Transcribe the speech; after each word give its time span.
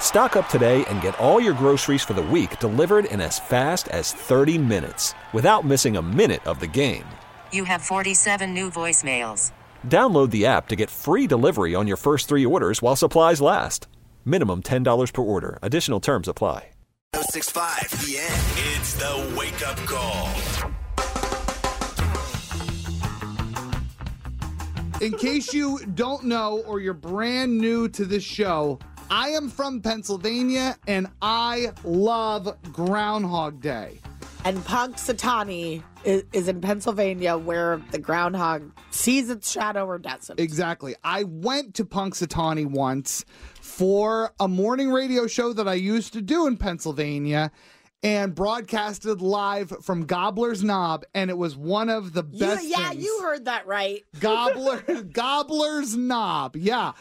Stock 0.00 0.36
up 0.36 0.48
today 0.48 0.84
and 0.86 1.02
get 1.02 1.18
all 1.18 1.40
your 1.40 1.52
groceries 1.52 2.02
for 2.02 2.14
the 2.14 2.22
week 2.22 2.58
delivered 2.60 3.04
in 3.06 3.20
as 3.20 3.38
fast 3.38 3.88
as 3.88 4.12
30 4.12 4.56
minutes 4.56 5.12
without 5.34 5.66
missing 5.66 5.98
a 5.98 6.02
minute 6.02 6.46
of 6.46 6.60
the 6.60 6.66
game. 6.66 7.04
You 7.52 7.64
have 7.64 7.82
47 7.82 8.54
new 8.54 8.70
voicemails. 8.70 9.52
Download 9.86 10.30
the 10.30 10.46
app 10.46 10.68
to 10.68 10.76
get 10.76 10.88
free 10.90 11.26
delivery 11.26 11.74
on 11.74 11.86
your 11.86 11.98
first 11.98 12.28
three 12.28 12.46
orders 12.46 12.80
while 12.80 12.96
supplies 12.96 13.42
last. 13.42 13.88
Minimum 14.24 14.62
$10 14.62 15.12
per 15.12 15.22
order. 15.22 15.58
Additional 15.60 16.00
terms 16.00 16.28
apply. 16.28 16.70
065 17.14 17.90
The 18.04 18.18
End. 18.18 18.44
It's 18.76 18.94
the 18.94 19.34
wake 19.36 19.66
up 19.66 19.76
call. 19.86 20.28
In 25.00 25.12
case 25.12 25.52
you 25.54 25.78
don't 25.94 26.24
know 26.24 26.62
or 26.66 26.80
you're 26.80 26.94
brand 26.94 27.56
new 27.56 27.88
to 27.90 28.04
this 28.04 28.24
show, 28.24 28.78
I 29.10 29.28
am 29.30 29.48
from 29.48 29.80
Pennsylvania 29.80 30.76
and 30.86 31.06
I 31.22 31.72
love 31.84 32.56
Groundhog 32.72 33.60
Day. 33.60 33.98
And 34.44 34.58
Punxsutawney 34.58 35.82
is, 36.04 36.22
is 36.32 36.46
in 36.46 36.60
Pennsylvania, 36.60 37.36
where 37.36 37.82
the 37.90 37.98
groundhog 37.98 38.70
sees 38.90 39.28
its 39.28 39.50
shadow 39.50 39.86
or 39.86 39.98
doesn't. 39.98 40.38
Exactly. 40.38 40.94
I 41.02 41.24
went 41.24 41.74
to 41.74 41.84
Punxsutawney 41.84 42.64
once 42.66 43.24
for 43.60 44.32
a 44.38 44.46
morning 44.46 44.90
radio 44.92 45.26
show 45.26 45.52
that 45.52 45.66
I 45.66 45.74
used 45.74 46.12
to 46.12 46.22
do 46.22 46.46
in 46.46 46.56
Pennsylvania 46.58 47.50
and 48.04 48.36
broadcasted 48.36 49.20
live 49.20 49.72
from 49.82 50.06
Gobbler's 50.06 50.62
Knob, 50.62 51.04
and 51.12 51.28
it 51.28 51.36
was 51.38 51.56
one 51.56 51.88
of 51.88 52.12
the 52.12 52.22
You- 52.30 52.38
best. 52.46 52.64
yeah, 52.68 52.90
things. 52.90 53.02
you 53.04 53.18
heard 53.22 53.46
that 53.46 53.66
right. 53.66 54.04
Gobbler 54.20 54.82
Gobbler's 55.12 55.96
Knob. 55.96 56.54
Yeah. 56.54 56.92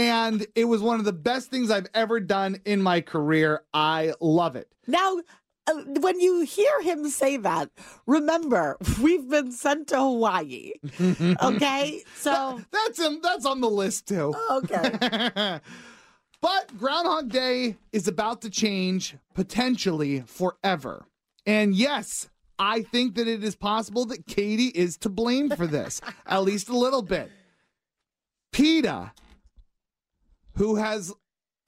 And 0.00 0.46
it 0.54 0.64
was 0.64 0.80
one 0.80 0.98
of 0.98 1.04
the 1.04 1.12
best 1.12 1.50
things 1.50 1.70
I've 1.70 1.88
ever 1.92 2.20
done 2.20 2.56
in 2.64 2.80
my 2.80 3.02
career. 3.02 3.64
I 3.74 4.14
love 4.18 4.56
it. 4.56 4.68
Now, 4.86 5.18
uh, 5.66 5.74
when 6.00 6.18
you 6.20 6.40
hear 6.40 6.80
him 6.80 7.06
say 7.08 7.36
that, 7.36 7.70
remember 8.06 8.78
we've 9.02 9.28
been 9.28 9.52
sent 9.52 9.88
to 9.88 9.98
Hawaii. 9.98 10.72
Okay, 11.42 12.02
so 12.16 12.60
That's 12.72 12.98
him. 12.98 13.20
That's 13.22 13.44
on 13.44 13.60
the 13.60 13.68
list 13.68 14.08
too. 14.08 14.34
okay. 14.50 15.60
But 16.42 16.78
Groundhog 16.78 17.28
Day 17.28 17.76
is 17.92 18.08
about 18.08 18.40
to 18.42 18.48
change 18.50 19.14
potentially 19.34 20.20
forever. 20.22 21.04
And 21.44 21.74
yes, 21.74 22.30
I 22.58 22.80
think 22.80 23.16
that 23.16 23.28
it 23.28 23.44
is 23.44 23.54
possible 23.54 24.06
that 24.06 24.26
Katie 24.26 24.68
is 24.74 24.96
to 24.98 25.10
blame 25.10 25.50
for 25.50 25.66
this, 25.66 26.00
at 26.24 26.42
least 26.42 26.70
a 26.70 26.78
little 26.78 27.02
bit. 27.02 27.30
PETA, 28.52 29.12
who 30.54 30.76
has 30.76 31.12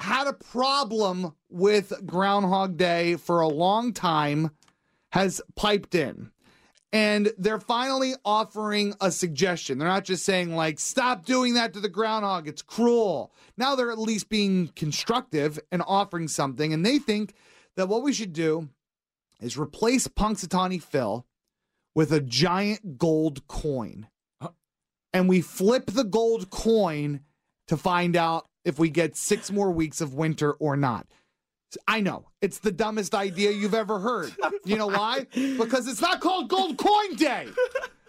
had 0.01 0.27
a 0.27 0.33
problem 0.33 1.35
with 1.49 1.93
Groundhog 2.05 2.77
Day 2.77 3.17
for 3.17 3.41
a 3.41 3.49
long 3.49 3.93
time, 3.93 4.51
has 5.13 5.41
piped 5.55 5.95
in. 5.95 6.31
And 6.95 7.33
they're 7.39 7.61
finally 7.61 8.15
offering 8.25 8.95
a 9.01 9.11
suggestion. 9.11 9.79
They're 9.79 9.89
not 9.89 10.05
just 10.05 10.25
saying, 10.25 10.55
like, 10.55 10.79
stop 10.79 11.25
doing 11.25 11.55
that 11.55 11.73
to 11.73 11.81
the 11.81 11.89
groundhog. 11.89 12.47
It's 12.47 12.61
cruel. 12.61 13.33
Now 13.57 13.75
they're 13.75 13.91
at 13.91 13.99
least 13.99 14.29
being 14.29 14.69
constructive 14.77 15.59
and 15.71 15.83
offering 15.87 16.29
something. 16.29 16.73
And 16.73 16.85
they 16.85 16.99
think 16.99 17.35
that 17.77 17.89
what 17.89 18.03
we 18.03 18.13
should 18.13 18.35
do 18.35 18.69
is 19.41 19.57
replace 19.57 20.07
Punxsutawney 20.07 20.83
Phil 20.83 21.27
with 21.95 22.13
a 22.13 22.21
giant 22.21 22.99
gold 22.99 23.47
coin. 23.47 24.09
And 25.15 25.29
we 25.29 25.41
flip 25.41 25.87
the 25.87 26.05
gold 26.05 26.51
coin 26.51 27.21
to 27.69 27.77
find 27.77 28.17
out 28.17 28.49
if 28.65 28.79
we 28.79 28.91
get 28.91 29.17
six 29.17 29.51
more 29.51 29.71
weeks 29.71 30.01
of 30.01 30.15
winter 30.15 30.53
or 30.53 30.77
not. 30.77 31.07
I 31.89 32.01
know 32.01 32.29
it's 32.43 32.59
the 32.59 32.73
dumbest 32.73 33.15
idea 33.15 33.51
you've 33.51 33.75
ever 33.75 33.99
heard. 33.99 34.33
You 34.65 34.77
know 34.77 34.89
why? 34.89 35.27
Because 35.33 35.89
it's 35.89 36.03
not 36.03 36.21
called 36.21 36.49
Gold 36.49 36.77
Coin 36.77 37.15
Day. 37.17 37.49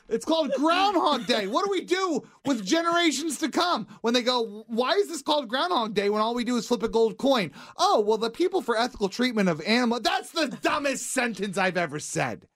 It's 0.09 0.25
called 0.25 0.52
Groundhog 0.58 1.28
Day. 1.28 1.47
What 1.47 1.64
do 1.64 1.72
we 1.72 1.81
do 1.81 2.24
with 2.46 2.66
generations 2.66 3.38
to 3.38 3.50
come 3.50 3.88
when 4.02 4.14
they 4.14 4.22
go, 4.22 4.66
why 4.68 4.91
is 4.96 5.08
this 5.08 5.22
called 5.22 5.47
Groundhog 5.47 5.94
Day 5.94 6.09
when 6.09 6.22
all 6.22 6.36
we 6.36 6.44
do 6.44 6.58
is 6.58 6.68
flip 6.68 6.84
a 6.84 6.90
gold 6.90 7.18
coin? 7.18 7.52
Oh, 7.78 8.02
well, 8.02 8.18
the 8.18 8.30
people 8.30 8.62
for 8.62 8.78
ethical 8.78 9.08
treatment 9.08 9.47
of 9.47 9.62
animal. 9.62 10.02
That's 10.02 10.31
the 10.31 10.50
dumbest 10.62 11.12
sentence 11.14 11.58
I've 11.58 11.78
ever 11.78 12.00
said. 12.00 12.47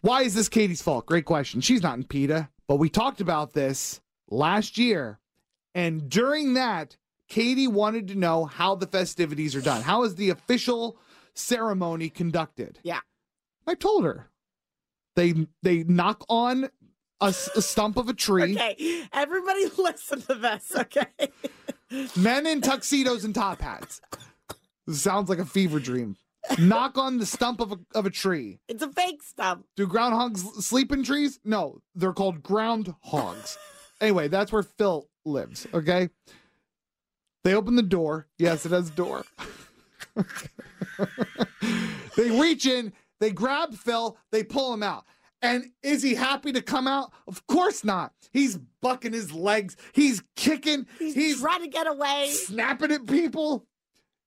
Why 0.00 0.22
is 0.22 0.34
this 0.34 0.48
Katie's 0.48 0.82
fault? 0.82 1.04
Great 1.06 1.26
question. 1.26 1.60
She's 1.60 1.82
not 1.82 1.98
in 1.98 2.04
PETA, 2.04 2.48
but 2.66 2.76
we 2.76 2.88
talked 2.88 3.20
about 3.20 3.52
this 3.52 4.00
last 4.30 4.78
year. 4.78 5.20
And 5.74 6.08
during 6.08 6.54
that, 6.54 6.96
Katie 7.28 7.68
wanted 7.68 8.08
to 8.08 8.14
know 8.14 8.44
how 8.44 8.74
the 8.74 8.86
festivities 8.86 9.56
are 9.56 9.60
done. 9.60 9.82
How 9.82 10.02
is 10.02 10.14
the 10.16 10.30
official 10.30 10.98
ceremony 11.34 12.10
conducted? 12.10 12.78
Yeah. 12.82 13.00
I 13.66 13.74
told 13.74 14.04
her. 14.04 14.28
They 15.16 15.46
they 15.62 15.84
knock 15.84 16.24
on 16.28 16.70
a 17.20 17.32
stump 17.32 17.96
of 17.96 18.08
a 18.08 18.14
tree. 18.14 18.54
Okay, 18.54 19.06
everybody 19.12 19.66
listen 19.78 20.20
to 20.22 20.34
this. 20.34 20.72
Okay. 20.76 21.06
Men 22.16 22.46
in 22.46 22.60
tuxedos 22.60 23.24
and 23.24 23.34
top 23.34 23.60
hats. 23.62 24.00
This 24.86 25.00
sounds 25.00 25.28
like 25.28 25.38
a 25.38 25.44
fever 25.44 25.78
dream. 25.78 26.16
Knock 26.58 26.98
on 26.98 27.18
the 27.18 27.24
stump 27.24 27.60
of 27.60 27.72
a, 27.72 27.78
of 27.94 28.04
a 28.04 28.10
tree. 28.10 28.58
It's 28.68 28.82
a 28.82 28.90
fake 28.90 29.22
stump. 29.22 29.64
Do 29.76 29.86
groundhogs 29.86 30.40
sleep 30.62 30.92
in 30.92 31.02
trees? 31.02 31.40
No, 31.44 31.80
they're 31.94 32.12
called 32.12 32.42
groundhogs. 32.42 33.56
anyway, 34.00 34.28
that's 34.28 34.52
where 34.52 34.62
Phil 34.62 35.08
lives, 35.24 35.66
okay? 35.72 36.10
They 37.44 37.54
open 37.54 37.76
the 37.76 37.82
door. 37.82 38.26
Yes, 38.38 38.66
it 38.66 38.72
has 38.72 38.88
a 38.88 38.92
door. 38.92 39.24
they 42.16 42.30
reach 42.40 42.66
in, 42.66 42.92
they 43.20 43.30
grab 43.30 43.74
Phil, 43.74 44.16
they 44.32 44.42
pull 44.42 44.72
him 44.72 44.82
out. 44.82 45.04
And 45.42 45.66
is 45.82 46.02
he 46.02 46.14
happy 46.14 46.52
to 46.52 46.62
come 46.62 46.88
out? 46.88 47.12
Of 47.28 47.46
course 47.46 47.84
not. 47.84 48.12
He's 48.32 48.56
bucking 48.80 49.12
his 49.12 49.32
legs, 49.32 49.76
he's 49.92 50.22
kicking, 50.36 50.86
He's, 50.98 51.14
he's 51.14 51.40
trying 51.40 51.62
to 51.62 51.68
get 51.68 51.86
away. 51.86 52.30
snapping 52.30 52.90
at 52.92 53.06
people. 53.06 53.66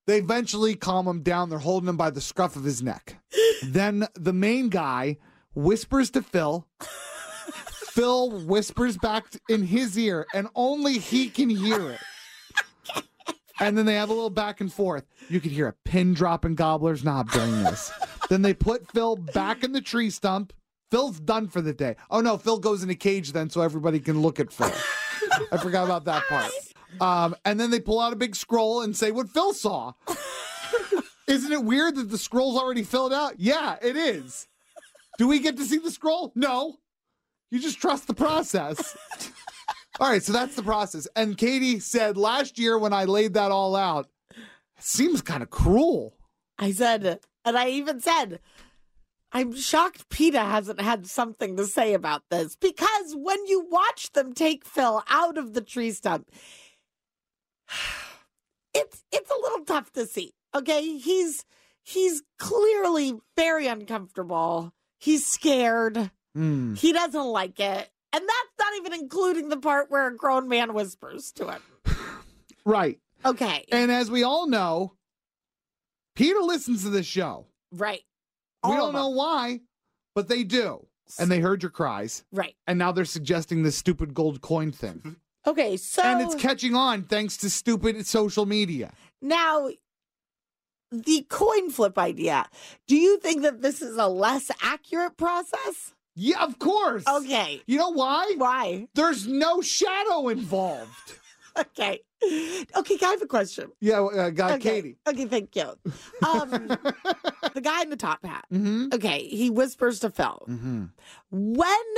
They 0.05 0.19
eventually 0.19 0.75
calm 0.75 1.05
him 1.07 1.21
down. 1.21 1.49
They're 1.49 1.59
holding 1.59 1.89
him 1.89 1.97
by 1.97 2.11
the 2.11 2.21
scruff 2.21 2.55
of 2.55 2.63
his 2.63 2.81
neck. 2.81 3.17
then 3.63 4.07
the 4.13 4.31
main 4.31 4.69
guy 4.69 5.17
whispers 5.53 6.11
to 6.11 6.21
Phil. 6.21 6.65
Phil 7.91 8.45
whispers 8.45 8.95
back 8.97 9.25
in 9.49 9.63
his 9.63 9.97
ear, 9.97 10.27
and 10.33 10.47
only 10.55 10.99
he 10.99 11.29
can 11.29 11.49
hear 11.49 11.89
it. 11.89 11.99
And 13.59 13.77
then 13.77 13.85
they 13.85 13.95
have 13.95 14.09
a 14.09 14.13
little 14.13 14.29
back 14.29 14.61
and 14.61 14.71
forth. 14.71 15.05
You 15.29 15.39
could 15.39 15.51
hear 15.51 15.67
a 15.67 15.73
pin 15.73 16.13
drop 16.13 16.45
in 16.45 16.55
Gobbler's 16.55 17.03
knob 17.03 17.31
during 17.31 17.63
this. 17.63 17.91
then 18.29 18.41
they 18.41 18.53
put 18.53 18.91
Phil 18.91 19.15
back 19.15 19.63
in 19.63 19.71
the 19.71 19.81
tree 19.81 20.09
stump. 20.09 20.53
Phil's 20.91 21.19
done 21.19 21.47
for 21.47 21.61
the 21.61 21.73
day. 21.73 21.95
Oh 22.09 22.21
no, 22.21 22.37
Phil 22.37 22.59
goes 22.59 22.83
in 22.83 22.89
a 22.89 22.95
cage 22.95 23.33
then 23.33 23.49
so 23.49 23.61
everybody 23.61 23.99
can 23.99 24.21
look 24.21 24.39
at 24.39 24.53
Phil. 24.53 24.71
I 25.51 25.57
forgot 25.57 25.85
about 25.85 26.05
that 26.05 26.23
part. 26.29 26.51
Um, 27.01 27.35
and 27.43 27.59
then 27.59 27.71
they 27.71 27.79
pull 27.79 27.99
out 27.99 28.13
a 28.13 28.15
big 28.15 28.35
scroll 28.35 28.81
and 28.81 28.95
say 28.95 29.11
what 29.11 29.29
Phil 29.29 29.53
saw. 29.53 29.93
Isn't 31.27 31.51
it 31.51 31.63
weird 31.63 31.95
that 31.95 32.09
the 32.09 32.17
scroll's 32.17 32.57
already 32.57 32.83
filled 32.83 33.11
out? 33.11 33.33
Yeah, 33.37 33.75
it 33.81 33.97
is. 33.97 34.47
Do 35.17 35.27
we 35.27 35.39
get 35.39 35.57
to 35.57 35.65
see 35.65 35.77
the 35.77 35.91
scroll? 35.91 36.31
No. 36.35 36.77
You 37.51 37.59
just 37.59 37.79
trust 37.79 38.07
the 38.07 38.13
process. 38.13 38.95
All 39.99 40.09
right, 40.09 40.23
so 40.23 40.33
that's 40.33 40.55
the 40.55 40.63
process. 40.63 41.07
And 41.15 41.37
Katie 41.37 41.79
said 41.79 42.17
last 42.17 42.59
year 42.59 42.77
when 42.77 42.93
I 42.93 43.05
laid 43.05 43.33
that 43.33 43.51
all 43.51 43.75
out, 43.75 44.07
it 44.29 44.83
seems 44.83 45.21
kind 45.21 45.41
of 45.41 45.49
cruel. 45.49 46.15
I 46.59 46.71
said, 46.71 47.19
and 47.45 47.57
I 47.57 47.69
even 47.69 47.99
said, 47.99 48.39
I'm 49.31 49.55
shocked 49.55 50.09
PETA 50.09 50.39
hasn't 50.39 50.81
had 50.81 51.07
something 51.07 51.57
to 51.57 51.65
say 51.65 51.93
about 51.93 52.23
this 52.29 52.55
because 52.55 53.15
when 53.15 53.45
you 53.47 53.67
watch 53.69 54.11
them 54.13 54.33
take 54.33 54.65
Phil 54.65 55.03
out 55.09 55.37
of 55.37 55.53
the 55.53 55.61
tree 55.61 55.91
stump, 55.91 56.29
it's 58.73 59.03
it's 59.11 59.31
a 59.31 59.41
little 59.41 59.65
tough 59.65 59.91
to 59.93 60.05
see. 60.05 60.33
Okay, 60.55 60.97
he's 60.97 61.43
he's 61.83 62.23
clearly 62.39 63.15
very 63.35 63.67
uncomfortable. 63.67 64.73
He's 64.99 65.25
scared. 65.25 66.11
Mm. 66.35 66.77
He 66.77 66.93
doesn't 66.93 67.25
like 67.25 67.59
it. 67.59 67.89
And 68.13 68.23
that's 68.23 68.56
not 68.56 68.56
even 68.77 68.93
including 68.93 69.49
the 69.49 69.57
part 69.57 69.89
where 69.91 70.07
a 70.07 70.15
grown 70.15 70.47
man 70.47 70.73
whispers 70.73 71.31
to 71.33 71.51
him. 71.51 71.61
Right. 72.65 72.99
Okay. 73.25 73.65
And 73.71 73.91
as 73.91 74.11
we 74.11 74.23
all 74.23 74.47
know, 74.47 74.93
PETA 76.15 76.39
listens 76.41 76.83
to 76.83 76.89
this 76.89 77.05
show. 77.05 77.47
right. 77.71 78.01
we 78.63 78.75
don't 78.75 78.93
know 78.93 79.09
them. 79.09 79.15
why, 79.15 79.61
but 80.15 80.27
they 80.27 80.43
do. 80.43 80.85
And 81.19 81.31
they 81.31 81.39
heard 81.39 81.63
your 81.63 81.69
cries. 81.69 82.25
Right. 82.33 82.55
And 82.67 82.77
now 82.77 82.91
they're 82.91 83.05
suggesting 83.05 83.63
this 83.63 83.77
stupid 83.77 84.13
gold 84.13 84.41
coin 84.41 84.71
thing. 84.73 84.95
Mm-hmm. 84.95 85.49
Okay. 85.49 85.77
So 85.77 86.01
and 86.01 86.21
it's 86.21 86.35
catching 86.35 86.75
on 86.75 87.03
thanks 87.03 87.37
to 87.37 87.49
stupid 87.49 88.05
social 88.05 88.45
media. 88.45 88.91
now 89.21 89.69
the 90.91 91.25
coin 91.29 91.69
flip 91.69 91.97
idea. 91.97 92.47
Do 92.87 92.95
you 92.95 93.19
think 93.19 93.41
that 93.43 93.61
this 93.61 93.81
is 93.81 93.97
a 93.97 94.07
less 94.07 94.51
accurate 94.61 95.17
process? 95.17 95.93
Yeah, 96.19 96.43
of 96.43 96.57
course. 96.57 97.03
Okay. 97.07 97.61
You 97.67 97.77
know 97.77 97.91
why? 97.91 98.33
Why? 98.37 98.87
There's 98.95 99.27
no 99.27 99.61
shadow 99.61 100.27
involved. 100.29 100.91
Okay. 101.59 102.01
Okay, 102.23 102.97
I 103.01 103.05
have 103.09 103.21
a 103.23 103.25
question. 103.25 103.71
yeah, 103.79 103.99
uh, 103.99 104.29
guy 104.29 104.53
okay. 104.57 104.59
Katie. 104.59 104.97
Okay, 105.07 105.25
thank 105.25 105.55
you. 105.55 105.63
Um, 106.27 106.49
the 107.55 107.61
guy 107.63 107.81
in 107.81 107.89
the 107.89 107.95
top 107.97 108.23
hat. 108.23 108.45
Mm-hmm. 108.53 108.89
Okay, 108.93 109.27
he 109.27 109.49
whispers 109.49 109.99
to 110.01 110.11
Phil. 110.11 110.45
Mm-hmm. 110.47 110.85
When 111.31 111.95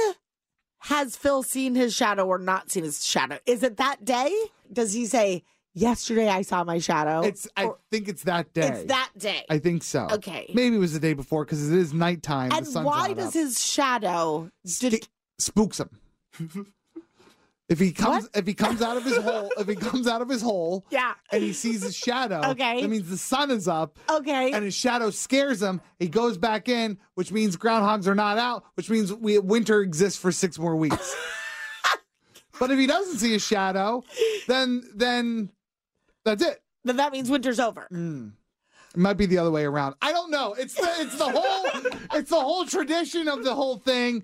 has 0.80 1.18
Phil 1.18 1.44
seen 1.44 1.76
his 1.76 1.94
shadow 1.94 2.26
or 2.26 2.38
not 2.38 2.72
seen 2.72 2.86
his 2.86 3.06
shadow? 3.06 3.40
Is 3.46 3.62
it 3.62 3.76
that 3.76 4.06
day? 4.06 4.34
Does 4.72 4.94
he 4.94 5.06
say, 5.06 5.44
Yesterday 5.80 6.28
I 6.28 6.42
saw 6.42 6.64
my 6.64 6.80
shadow? 6.80 7.22
It's. 7.22 7.48
I 7.56 7.66
Or- 7.66 7.78
think 7.90 8.08
it's 8.10 8.24
that 8.24 8.54
day. 8.54 8.68
It's 8.68 8.84
that 8.86 9.10
day. 9.18 9.46
I 9.50 9.60
think 9.60 9.84
so. 9.84 10.08
Okay. 10.12 10.52
Maybe 10.54 10.76
it 10.76 10.80
was 10.80 10.94
the 10.94 11.00
day 11.00 11.14
before 11.14 11.46
because 11.46 11.72
it 11.72 11.78
is 11.78 11.94
nighttime. 11.94 12.52
and 12.52 12.66
the 12.66 12.72
sun's 12.72 12.86
why 12.86 13.14
does 13.14 13.28
up. 13.28 13.34
his 13.34 13.64
shadow 13.66 14.50
Sk- 14.66 15.08
spooks 15.38 15.80
him? 15.80 15.90
if 17.70 17.80
he 17.80 17.92
comes, 17.92 18.28
if 18.34 18.46
he 18.48 18.54
comes 18.54 18.82
out 18.82 18.98
of 18.98 19.06
his 19.06 19.18
hole, 19.18 19.50
if 19.58 19.68
he 19.68 19.76
comes 19.76 20.06
out 20.08 20.22
of 20.22 20.28
his 20.28 20.42
hole, 20.42 20.86
Yeah. 20.92 21.14
and 21.32 21.42
he 21.44 21.54
sees 21.54 21.82
his 21.84 21.96
shadow, 21.96 22.42
Okay. 22.50 22.82
that 22.82 22.88
means 22.90 23.10
the 23.10 23.18
sun 23.18 23.50
is 23.52 23.68
up, 23.68 24.00
Okay. 24.10 24.52
and 24.52 24.66
his 24.66 24.74
shadow 24.76 25.12
scares 25.12 25.62
him. 25.62 25.80
He 26.00 26.08
goes 26.10 26.38
back 26.38 26.68
in, 26.68 26.98
which 27.16 27.32
means 27.32 27.56
groundhogs 27.58 28.06
are 28.08 28.16
not 28.16 28.38
out, 28.38 28.66
which 28.74 28.90
means 28.90 29.14
we 29.14 29.38
winter 29.40 29.82
exists 29.82 30.20
for 30.20 30.32
six 30.32 30.58
more 30.60 30.76
weeks. 30.76 31.16
but 32.60 32.72
if 32.72 32.80
he 32.80 32.88
doesn't 32.88 33.18
see 33.20 33.36
a 33.36 33.40
shadow, 33.40 34.04
then 34.48 34.84
then 34.96 35.50
that's 36.26 36.44
it. 36.44 36.62
then 36.84 36.98
that 36.98 37.12
means 37.12 37.30
winter's 37.30 37.60
over. 37.60 37.88
Mm. 37.92 38.34
It 38.94 38.98
might 38.98 39.18
be 39.18 39.28
the 39.28 39.38
other 39.38 39.52
way 39.52 39.66
around. 39.66 39.96
I 40.02 40.12
don't 40.12 40.32
know. 40.32 40.54
It's 40.54 40.74
the 40.74 40.90
it's 40.98 41.18
the 41.18 41.30
whole 41.30 41.92
it's 42.14 42.30
the 42.30 42.40
whole 42.40 42.66
tradition 42.66 43.28
of 43.28 43.44
the 43.44 43.54
whole 43.54 43.78
thing, 43.78 44.24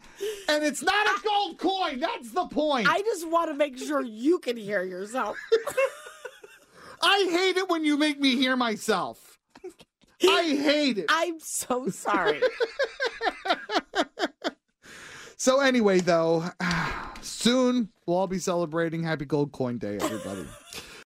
and 0.50 0.64
it's 0.64 0.82
not 0.82 1.08
a 1.08 1.22
gold 1.24 1.60
coin. 1.60 2.00
That's 2.00 2.32
the 2.32 2.48
point. 2.48 2.88
I 2.90 3.02
just 3.02 3.30
want 3.30 3.52
to 3.52 3.56
make 3.56 3.78
sure 3.78 4.02
you 4.02 4.40
can 4.40 4.58
hear 4.58 4.84
yourself. 4.84 5.38
I 7.02 7.28
hate 7.30 7.58
it 7.58 7.70
when 7.70 7.84
you 7.84 7.98
make 7.98 8.20
me 8.20 8.36
hear 8.36 8.56
myself. 8.56 9.38
I 10.24 10.44
hate 10.44 10.98
it. 10.98 11.06
I'm 11.10 11.40
so 11.40 11.90
sorry. 11.90 12.42
So 15.38 15.60
anyway, 15.60 16.00
though, 16.00 16.46
soon 17.22 17.90
we'll 18.06 18.18
all 18.18 18.26
be 18.26 18.40
celebrating 18.40 19.04
Happy 19.04 19.26
Gold 19.26 19.52
Coin 19.52 19.78
Day, 19.78 19.98
everybody. 20.02 20.48